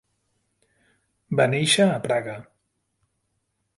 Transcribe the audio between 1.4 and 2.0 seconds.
Va néixer a